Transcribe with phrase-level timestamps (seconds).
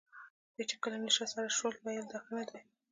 [0.55, 2.59] بیا چې کله یې نشه سر شول ویل یې دا ښه نه دي.